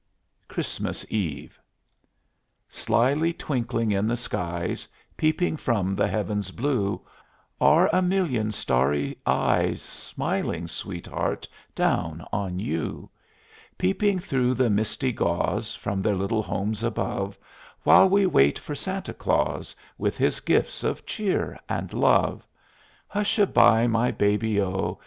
[0.47, 1.59] CHRISTMAS EVE
[2.69, 7.01] Slyly twinkling in the skies, Peeping from the Heaven's blue,
[7.61, 13.11] Are a million starry eyes Smiling, Sweetheart, down on you;
[13.77, 17.37] Peeping through the misty gauze From their little homes above
[17.83, 22.47] While we wait for Santa Claus With his gifts of Cheer and Love.
[23.07, 24.97] Hush a by, my Baby O!